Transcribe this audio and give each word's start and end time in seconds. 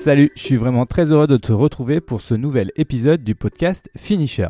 Salut, 0.00 0.32
je 0.34 0.42
suis 0.42 0.56
vraiment 0.56 0.86
très 0.86 1.12
heureux 1.12 1.26
de 1.26 1.36
te 1.36 1.52
retrouver 1.52 2.00
pour 2.00 2.22
ce 2.22 2.34
nouvel 2.34 2.72
épisode 2.76 3.22
du 3.22 3.34
podcast 3.34 3.90
Finisher. 3.98 4.48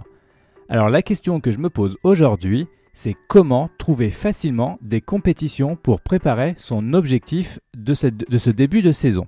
Alors 0.69 0.89
la 0.89 1.03
question 1.03 1.41
que 1.41 1.51
je 1.51 1.59
me 1.59 1.71
pose 1.71 1.99
aujourd'hui, 2.05 2.69
c'est 2.93 3.17
comment 3.27 3.69
trouver 3.77 4.11
facilement 4.11 4.79
des 4.81 5.01
compétitions 5.01 5.75
pour 5.75 6.03
préparer 6.03 6.55
son 6.57 6.95
objectif 6.95 7.59
de, 7.77 7.95
de, 8.29 8.39
ce 8.39 8.51
début 8.51 8.81
de 8.81 8.93
saison. 8.93 9.27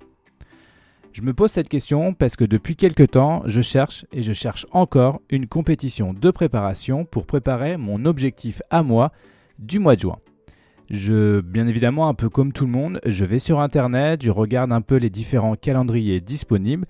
Je 1.12 1.22
me 1.22 1.34
pose 1.34 1.50
cette 1.50 1.68
question 1.68 2.14
parce 2.14 2.36
que 2.36 2.44
depuis 2.44 2.76
quelques 2.76 3.10
temps, 3.10 3.42
je 3.46 3.60
cherche 3.60 4.06
et 4.12 4.22
je 4.22 4.32
cherche 4.32 4.64
encore 4.70 5.20
une 5.28 5.48
compétition 5.48 6.14
de 6.14 6.30
préparation 6.30 7.04
pour 7.04 7.26
préparer 7.26 7.76
mon 7.76 8.04
objectif 8.04 8.62
à 8.70 8.84
moi 8.84 9.10
du 9.58 9.80
mois 9.80 9.96
de 9.96 10.00
juin. 10.02 10.18
Bien 10.90 11.66
évidemment, 11.66 12.08
un 12.08 12.14
peu 12.14 12.28
comme 12.28 12.52
tout 12.52 12.66
le 12.66 12.72
monde, 12.72 13.00
je 13.06 13.24
vais 13.24 13.38
sur 13.38 13.60
Internet, 13.60 14.22
je 14.22 14.30
regarde 14.30 14.72
un 14.72 14.82
peu 14.82 14.96
les 14.96 15.10
différents 15.10 15.56
calendriers 15.56 16.20
disponibles. 16.20 16.86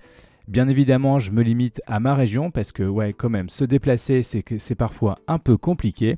Bien 0.47 0.67
évidemment, 0.67 1.19
je 1.19 1.31
me 1.31 1.41
limite 1.41 1.81
à 1.87 2.01
ma 2.01 2.15
région 2.15 2.51
parce 2.51 2.73
que, 2.73 2.83
ouais, 2.83 3.13
quand 3.13 3.29
même, 3.29 3.49
se 3.49 3.63
déplacer, 3.63 4.21
c'est 4.23 4.75
parfois 4.75 5.19
un 5.27 5.39
peu 5.39 5.55
compliqué. 5.55 6.17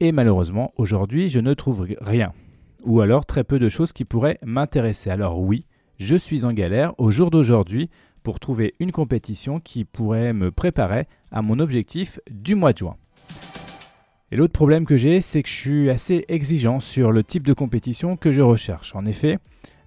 Et 0.00 0.12
malheureusement, 0.12 0.72
aujourd'hui, 0.76 1.28
je 1.28 1.40
ne 1.40 1.52
trouve 1.52 1.86
rien. 2.00 2.32
Ou 2.84 3.00
alors 3.00 3.26
très 3.26 3.44
peu 3.44 3.58
de 3.58 3.68
choses 3.68 3.92
qui 3.92 4.04
pourraient 4.04 4.38
m'intéresser. 4.42 5.10
Alors 5.10 5.40
oui, 5.40 5.66
je 5.98 6.16
suis 6.16 6.44
en 6.44 6.52
galère 6.52 6.94
au 6.98 7.10
jour 7.10 7.30
d'aujourd'hui 7.30 7.90
pour 8.22 8.40
trouver 8.40 8.74
une 8.80 8.92
compétition 8.92 9.60
qui 9.60 9.84
pourrait 9.84 10.32
me 10.32 10.50
préparer 10.50 11.06
à 11.30 11.42
mon 11.42 11.58
objectif 11.58 12.18
du 12.30 12.54
mois 12.54 12.72
de 12.72 12.78
juin. 12.78 12.96
Et 14.32 14.36
l'autre 14.36 14.52
problème 14.52 14.84
que 14.84 14.96
j'ai, 14.96 15.20
c'est 15.20 15.42
que 15.42 15.48
je 15.48 15.54
suis 15.54 15.90
assez 15.90 16.24
exigeant 16.28 16.80
sur 16.80 17.12
le 17.12 17.22
type 17.22 17.46
de 17.46 17.52
compétition 17.52 18.16
que 18.16 18.32
je 18.32 18.40
recherche. 18.40 18.94
En 18.94 19.04
effet, 19.04 19.38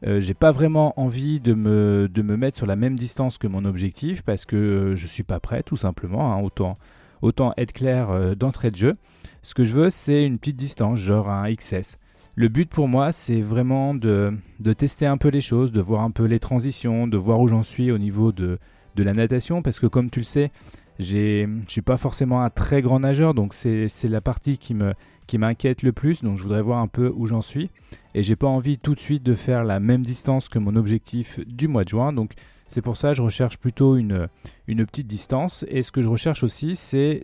euh, 0.05 0.21
j'ai 0.21 0.35
pas 0.35 0.51
vraiment 0.51 0.93
envie 0.99 1.39
de 1.39 1.53
me, 1.53 2.07
mettre 2.37 2.57
sur 2.57 2.67
la 2.67 2.75
même 2.75 2.95
distance 2.95 3.37
que 3.37 3.47
mon 3.47 3.65
objectif 3.65 4.21
parce 4.21 4.45
que 4.45 4.55
euh, 4.55 4.95
je 4.95 5.07
suis 5.07 5.23
pas 5.23 5.39
prêt, 5.39 5.63
tout 5.63 5.75
simplement. 5.75 6.33
Hein. 6.33 6.41
autant, 6.41 6.77
autant 7.21 7.53
être 7.57 7.73
clair 7.73 8.11
euh, 8.11 8.35
d'entrée 8.35 8.69
de 8.69 8.77
jeu. 8.77 8.95
Ce 9.41 9.55
que 9.55 9.63
je 9.63 9.73
veux, 9.73 9.89
c'est 9.89 10.23
une 10.23 10.37
petite 10.37 10.57
distance, 10.57 10.99
genre 10.99 11.29
un 11.29 11.51
XS. 11.51 11.97
Le 12.35 12.47
but 12.47 12.69
pour 12.69 12.87
moi, 12.87 13.11
c'est 13.11 13.41
vraiment 13.41 13.95
de, 13.95 14.37
tester 14.77 15.07
un 15.07 15.17
peu 15.17 15.29
les 15.29 15.41
choses, 15.41 15.71
de 15.71 15.81
voir 15.81 16.03
un 16.03 16.11
peu 16.11 16.25
les 16.25 16.37
transitions, 16.37 17.07
de 17.07 17.17
voir 17.17 17.39
où 17.39 17.47
j'en 17.47 17.63
suis 17.63 17.91
au 17.91 17.97
niveau 17.97 18.31
de 18.31 18.59
la 18.95 19.13
natation, 19.13 19.63
parce 19.63 19.79
que 19.79 19.87
comme 19.87 20.11
tu 20.11 20.19
le 20.19 20.25
sais, 20.25 20.51
je 20.99 21.45
ne 21.45 21.61
suis 21.67 21.81
pas 21.81 21.97
forcément 21.97 22.41
un 22.41 22.49
très 22.49 22.81
grand 22.81 22.99
nageur, 22.99 23.33
donc 23.33 23.53
c'est 23.53 23.87
la 24.03 24.21
partie 24.21 24.57
qui 24.57 24.73
me 24.73 24.93
qui 25.27 25.37
m'inquiète 25.37 25.83
le 25.83 25.91
plus, 25.91 26.23
donc 26.23 26.37
je 26.37 26.43
voudrais 26.43 26.61
voir 26.61 26.79
un 26.79 26.87
peu 26.87 27.11
où 27.13 27.27
j'en 27.27 27.41
suis. 27.41 27.69
Et 28.15 28.23
j'ai 28.23 28.37
pas 28.37 28.47
envie 28.47 28.77
tout 28.77 28.95
de 28.95 28.99
suite 28.99 29.23
de 29.23 29.35
faire 29.35 29.65
la 29.65 29.81
même 29.81 30.03
distance 30.03 30.47
que 30.47 30.57
mon 30.57 30.77
objectif 30.77 31.41
du 31.45 31.67
mois 31.67 31.83
de 31.83 31.89
juin, 31.89 32.13
donc 32.13 32.31
c'est 32.69 32.81
pour 32.81 32.97
ça 32.97 33.09
que 33.09 33.15
je 33.15 33.21
recherche 33.21 33.57
plutôt 33.57 33.97
une, 33.97 34.27
une 34.67 34.85
petite 34.85 35.07
distance. 35.07 35.65
Et 35.67 35.83
ce 35.83 35.91
que 35.91 36.01
je 36.01 36.09
recherche 36.09 36.43
aussi, 36.43 36.75
c'est 36.75 37.23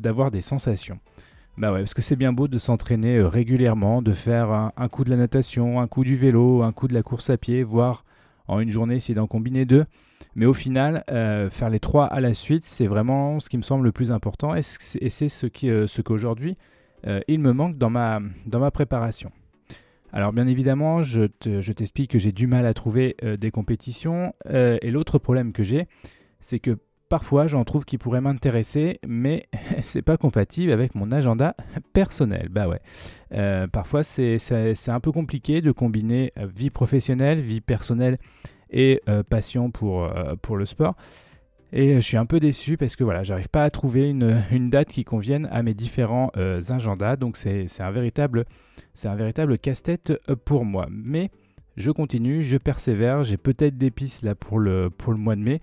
d'avoir 0.00 0.30
des 0.30 0.40
sensations. 0.40 0.98
Bah 1.58 1.72
ouais, 1.72 1.80
parce 1.80 1.92
que 1.92 2.00
c'est 2.00 2.16
bien 2.16 2.32
beau 2.32 2.48
de 2.48 2.56
s'entraîner 2.56 3.18
euh, 3.18 3.28
régulièrement, 3.28 4.00
de 4.00 4.12
faire 4.12 4.50
un, 4.50 4.72
un, 4.78 4.88
coup 4.88 5.04
de 5.04 5.10
la 5.10 5.16
natation, 5.16 5.80
un 5.80 5.86
coup 5.86 6.02
du 6.02 6.16
vélo, 6.16 6.62
un 6.62 6.72
coup 6.72 6.88
de 6.88 6.94
la 6.94 7.02
course 7.02 7.28
à 7.28 7.36
pied, 7.36 7.62
voire 7.62 8.04
en 8.48 8.60
une 8.60 8.70
journée 8.70 8.96
essayer 8.96 9.14
d'en 9.14 9.26
combiner 9.26 9.64
deux. 9.64 9.84
Mais 10.34 10.46
au 10.46 10.54
final, 10.54 11.04
euh, 11.10 11.50
faire 11.50 11.68
les 11.68 11.78
trois 11.78 12.06
à 12.06 12.20
la 12.20 12.34
suite, 12.34 12.64
c'est 12.64 12.86
vraiment 12.86 13.38
ce 13.38 13.48
qui 13.48 13.58
me 13.58 13.62
semble 13.62 13.84
le 13.84 13.92
plus 13.92 14.12
important 14.12 14.54
et 14.54 14.62
c'est 14.62 15.02
euh, 15.64 15.86
ce 15.86 16.02
qu'aujourd'hui 16.02 16.56
euh, 17.06 17.20
il 17.28 17.40
me 17.40 17.52
manque 17.52 17.76
dans 17.76 17.90
ma, 17.90 18.20
dans 18.46 18.60
ma 18.60 18.70
préparation. 18.70 19.30
Alors 20.12 20.32
bien 20.32 20.46
évidemment, 20.46 21.02
je, 21.02 21.26
t'explique 21.72 22.10
que 22.10 22.18
j'ai 22.18 22.32
du 22.32 22.46
mal 22.46 22.66
à 22.66 22.74
trouver 22.74 23.16
des 23.40 23.50
compétitions 23.50 24.34
et 24.50 24.90
l'autre 24.90 25.18
problème 25.18 25.52
que 25.52 25.62
j'ai, 25.62 25.88
c'est 26.38 26.58
que 26.58 26.76
parfois 27.12 27.46
j'en 27.46 27.62
trouve 27.64 27.84
qui 27.84 27.98
pourraient 27.98 28.22
m'intéresser, 28.22 28.98
mais 29.06 29.46
c'est 29.82 30.00
pas 30.00 30.16
compatible 30.16 30.72
avec 30.72 30.94
mon 30.94 31.12
agenda 31.12 31.54
personnel. 31.92 32.48
Bah 32.48 32.66
ouais. 32.66 32.80
parfois 33.70 34.02
c'est 34.02 34.38
un 34.88 35.00
peu 35.00 35.12
compliqué 35.12 35.60
de 35.60 35.72
combiner 35.72 36.32
vie 36.56 36.70
professionnelle, 36.70 37.38
vie 37.38 37.60
personnelle 37.60 38.16
et 38.70 39.02
euh, 39.10 39.22
passion 39.22 39.70
pour, 39.70 40.04
euh, 40.04 40.36
pour 40.40 40.56
le 40.56 40.64
sport. 40.64 40.94
Et 41.74 41.96
je 41.96 42.00
suis 42.00 42.16
un 42.16 42.24
peu 42.24 42.40
déçu 42.40 42.78
parce 42.78 42.96
que 42.96 43.04
voilà, 43.04 43.22
j'arrive 43.24 43.50
pas 43.50 43.62
à 43.62 43.68
trouver 43.68 44.08
une, 44.08 44.42
une, 44.50 44.70
date 44.70 44.88
qui 44.88 45.04
convienne 45.04 45.50
à 45.52 45.62
mes 45.62 45.74
différents 45.74 46.32
euh, 46.38 46.62
agendas. 46.70 47.16
Donc 47.16 47.36
c'est 47.36 47.66
un 47.80 47.90
véritable, 47.90 48.46
véritable 49.04 49.58
casse-tête 49.58 50.14
pour 50.46 50.64
moi. 50.64 50.86
Mais 50.90 51.30
je 51.76 51.90
continue, 51.90 52.42
je 52.42 52.56
persévère. 52.56 53.22
J'ai 53.22 53.36
peut-être 53.36 53.76
des 53.76 53.90
pistes 53.90 54.22
là 54.22 54.34
pour 54.34 54.58
le, 54.58 54.88
pour 54.88 55.12
le 55.12 55.18
mois 55.18 55.36
de 55.36 55.42
mai. 55.42 55.60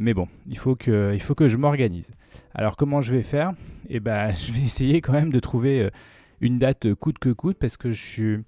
Mais 0.00 0.14
bon, 0.14 0.28
il 0.48 0.56
faut 0.56 0.76
que, 0.76 1.12
il 1.12 1.20
faut 1.20 1.34
que 1.34 1.46
je 1.46 1.58
m'organise. 1.58 2.10
Alors 2.54 2.76
comment 2.76 3.02
je 3.02 3.14
vais 3.14 3.22
faire? 3.22 3.52
Eh 3.90 4.00
ben, 4.00 4.30
je 4.34 4.50
vais 4.52 4.60
essayer 4.60 5.02
quand 5.02 5.12
même 5.12 5.30
de 5.30 5.38
trouver 5.38 5.90
une 6.40 6.58
date 6.58 6.94
coûte 6.94 7.18
que 7.18 7.28
coûte 7.28 7.58
parce 7.60 7.76
que 7.76 7.90
je 7.90 8.02
suis, 8.02 8.38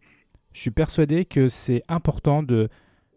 je 0.54 0.60
suis 0.60 0.70
persuadé 0.70 1.26
que 1.26 1.48
c'est 1.48 1.82
important 1.88 2.42
de, 2.42 2.70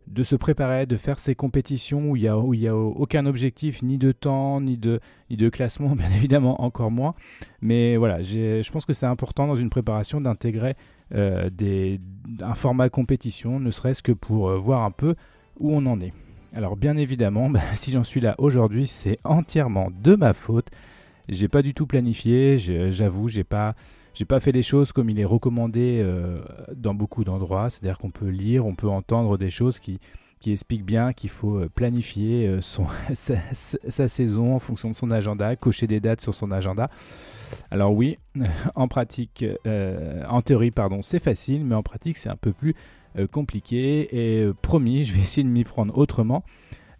de 0.07 0.23
se 0.23 0.35
préparer, 0.35 0.85
de 0.85 0.96
faire 0.97 1.18
ces 1.18 1.34
compétitions 1.34 2.12
où 2.12 2.16
il 2.16 2.23
n'y 2.23 2.28
a, 2.68 2.72
a 2.72 2.75
aucun 2.75 3.25
objectif, 3.25 3.81
ni 3.81 3.97
de 3.97 4.12
temps, 4.12 4.59
ni 4.62 4.78
de, 4.78 5.00
ni 5.29 5.38
de 5.38 5.50
classement, 5.50 5.90
bien 5.96 6.09
évidemment 6.09 6.62
encore 6.62 6.91
moins. 6.91 7.16
Mais 7.62 7.97
voilà, 7.97 8.22
je 8.22 8.69
pense 8.69 8.85
que 8.85 8.94
c'est 8.94 9.06
important 9.06 9.47
dans 9.47 9.56
une 9.56 9.69
préparation 9.69 10.22
d'intégrer 10.22 10.75
euh, 11.13 11.50
un 12.41 12.53
format 12.53 12.90
compétition, 12.90 13.59
ne 13.59 13.72
serait-ce 13.72 14.03
que 14.03 14.12
pour 14.12 14.50
euh, 14.50 14.57
voir 14.57 14.84
un 14.84 14.91
peu 14.91 15.16
où 15.59 15.72
on 15.72 15.85
en 15.85 16.00
est. 16.02 16.13
Alors 16.56 16.78
bien 16.78 16.96
évidemment, 16.96 17.50
bah, 17.52 17.60
si 17.76 17.92
j'en 17.92 18.06
suis 18.06 18.22
là 18.22 18.34
aujourd'hui, 18.38 18.88
c'est 18.88 19.20
entièrement 19.24 19.90
de 19.92 20.16
ma 20.16 20.34
faute. 20.34 20.68
J'ai 21.28 21.48
pas 21.48 21.62
du 21.62 21.74
tout 21.74 21.86
planifié, 21.86 22.58
j'avoue, 22.58 23.28
j'ai 23.28 23.44
pas 23.44 23.76
pas 24.24 24.40
fait 24.40 24.54
les 24.54 24.62
choses 24.62 24.94
comme 24.94 25.10
il 25.10 25.20
est 25.20 25.26
recommandé 25.26 26.00
euh, 26.02 26.40
dans 26.74 26.94
beaucoup 26.94 27.26
d'endroits, 27.26 27.70
c'est-à-dire 27.70 27.98
qu'on 27.98 28.12
peut 28.12 28.30
lire, 28.30 28.66
on 28.66 28.74
peut 28.76 28.88
entendre 28.88 29.38
des 29.38 29.50
choses 29.50 29.80
qui, 29.80 30.00
expliquent 30.48 30.86
bien 30.86 31.12
qu'il 31.12 31.32
faut 31.32 31.58
euh, 31.58 31.70
planifier 31.74 32.48
euh, 32.48 32.62
sa, 33.14 34.08
saison 34.08 34.56
en 34.56 34.60
fonction 34.60 34.92
de 34.92 34.96
son 34.96 35.10
agenda, 35.10 35.56
cocher 35.56 35.88
des 35.88 36.00
dates 36.00 36.22
sur 36.22 36.36
son 36.36 36.52
agenda. 36.52 36.90
Alors 37.72 37.94
oui, 37.94 38.20
en 38.76 38.88
pratique, 38.88 39.44
en 39.66 40.42
théorie, 40.42 40.72
pardon, 40.72 41.02
c'est 41.02 41.20
facile, 41.20 41.66
mais 41.66 41.76
en 41.76 41.84
pratique, 41.84 42.16
c'est 42.16 42.30
un 42.30 42.38
peu 42.38 42.54
plus 42.54 42.76
compliqué. 43.31 44.09
Et 44.12 44.52
promis, 44.62 45.03
je 45.06 45.14
vais 45.14 45.22
essayer 45.22 45.44
de 45.44 45.50
m'y 45.50 45.64
prendre 45.64 45.98
autrement. 45.98 46.44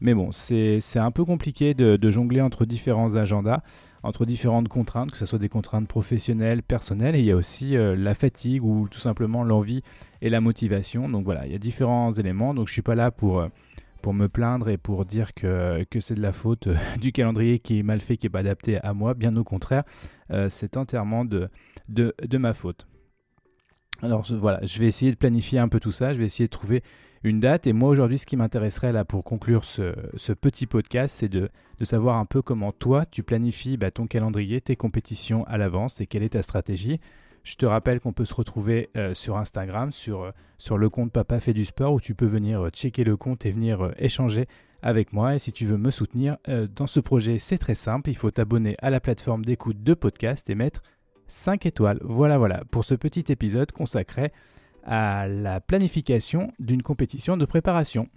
Mais 0.02 0.14
bon, 0.14 0.32
c'est 0.32 0.80
un 0.98 1.12
peu 1.12 1.26
compliqué 1.26 1.74
de, 1.74 2.12
jongler 2.12 2.42
entre 2.42 2.66
différents 2.66 3.16
agendas 3.16 3.62
entre 4.06 4.26
différentes 4.26 4.68
contraintes, 4.68 5.10
que 5.10 5.18
ce 5.18 5.26
soit 5.26 5.40
des 5.40 5.50
contraintes 5.50 5.88
professionnelles, 5.88 6.62
personnelles, 6.62 7.16
et 7.16 7.20
il 7.20 7.26
y 7.26 7.32
a 7.32 7.36
aussi 7.36 7.76
euh, 7.76 7.96
la 7.96 8.14
fatigue 8.14 8.64
ou 8.64 8.88
tout 8.88 9.00
simplement 9.00 9.44
l'envie 9.44 9.82
et 10.22 10.30
la 10.30 10.42
motivation. 10.42 11.10
Donc 11.10 11.26
voilà, 11.26 11.48
il 11.48 11.52
y 11.52 11.56
a 11.56 11.58
différents 11.58 12.12
éléments. 12.12 12.54
Donc 12.54 12.68
je 12.68 12.74
suis 12.74 12.84
pas 12.84 12.94
là 12.94 13.10
pour, 13.10 13.40
euh, 13.40 13.48
pour 14.04 14.14
me 14.14 14.30
plaindre 14.30 14.70
et 14.70 14.78
pour 14.78 15.06
dire 15.06 15.34
que, 15.34 15.84
que 15.86 16.00
c'est 16.00 16.14
de 16.14 16.22
la 16.22 16.34
faute 16.34 16.68
euh, 16.68 16.76
du 17.02 17.12
calendrier 17.12 17.58
qui 17.58 17.80
est 17.80 17.84
mal 17.84 18.00
fait, 18.00 18.16
qui 18.16 18.28
n'est 18.28 18.32
pas 18.32 18.40
adapté 18.40 18.78
à 18.78 18.94
moi. 18.94 19.16
Bien 19.16 19.36
au 19.38 19.44
contraire, 19.44 19.84
c'est 20.50 20.78
entièrement 20.78 21.26
de, 21.26 21.50
de 21.88 22.38
ma 22.38 22.54
faute. 22.54 22.88
Alors 24.02 24.26
voilà, 24.30 24.60
je 24.64 24.80
vais 24.80 24.88
essayer 24.88 25.12
de 25.12 25.18
planifier 25.18 25.60
un 25.60 25.68
peu 25.68 25.80
tout 25.80 25.92
ça, 25.92 26.14
je 26.14 26.20
vais 26.20 26.26
essayer 26.26 26.48
de 26.48 26.52
trouver 26.52 26.84
une 27.24 27.40
date. 27.40 27.68
Et 27.68 27.74
moi 27.74 27.90
aujourd'hui, 27.90 28.18
ce 28.18 28.26
qui 28.26 28.38
m'intéresserait 28.38 28.92
là 28.92 29.06
pour 29.06 29.24
conclure 29.24 29.64
ce, 29.64 30.32
petit 30.34 30.68
podcast, 30.68 31.16
c'est 31.18 31.30
de, 31.30 31.50
savoir 31.82 32.18
un 32.18 32.26
peu 32.26 32.42
comment 32.42 32.72
toi, 32.72 33.06
tu 33.06 33.24
planifies 33.24 33.78
bah, 33.78 33.92
ton 33.92 34.08
calendrier, 34.08 34.62
tes 34.62 34.76
compétitions 34.76 35.44
à 35.46 35.58
l'avance 35.58 36.02
et 36.02 36.08
quelle 36.08 36.24
est 36.24 36.30
ta 36.30 36.42
stratégie. 36.42 37.00
Je 37.44 37.56
te 37.56 37.66
rappelle 37.66 38.00
qu'on 38.00 38.12
peut 38.12 38.26
se 38.26 38.34
retrouver 38.34 38.90
euh, 38.98 39.14
sur 39.14 39.38
Instagram, 39.38 39.92
sur, 39.92 40.24
euh, 40.24 40.32
sur 40.58 40.80
le 40.80 40.90
compte 40.90 41.12
Papa 41.12 41.40
fait 41.40 41.54
du 41.54 41.64
sport, 41.64 41.94
où 41.94 42.02
tu 42.02 42.16
peux 42.16 42.26
venir 42.26 42.60
euh, 42.60 42.70
checker 42.70 43.04
le 43.04 43.18
compte 43.18 43.46
et 43.46 43.52
venir 43.52 43.92
échanger 44.00 44.48
avec 44.82 45.14
moi. 45.14 45.36
Et 45.36 45.40
si 45.40 45.52
tu 45.52 45.66
veux 45.66 45.78
me 45.78 45.92
soutenir 45.92 46.38
dans 46.76 46.88
ce 46.88 47.00
projet, 47.00 47.38
c'est 47.38 47.58
très 47.58 47.76
simple. 47.76 48.10
Il 48.10 48.16
faut 48.16 48.30
t'abonner 48.30 48.76
à 48.80 48.90
la 48.90 49.00
plateforme 49.00 49.44
d'écoute 49.44 49.84
de 49.84 49.94
podcast 49.94 50.50
et 50.50 50.56
mettre 50.56 50.84
5 51.28 51.66
étoiles. 51.66 52.00
Voilà, 52.02 52.38
voilà, 52.38 52.64
pour 52.72 52.84
ce 52.84 52.96
petit 52.96 53.26
épisode 53.30 53.72
consacré 53.72 54.32
à 54.84 55.28
la 55.28 55.60
planification 55.60 56.52
d'une 56.60 56.84
compétition 56.84 57.38
de 57.38 57.46
préparation. 57.46 58.08